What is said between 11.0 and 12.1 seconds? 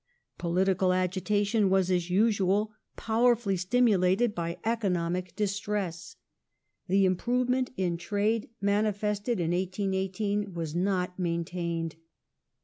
maintained.